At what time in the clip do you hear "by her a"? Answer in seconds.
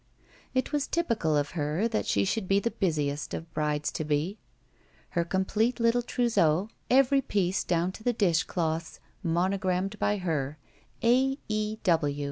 9.99-11.37